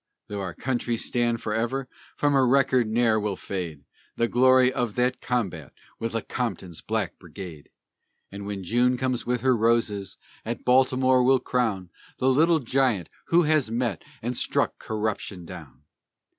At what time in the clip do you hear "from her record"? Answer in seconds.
2.17-2.87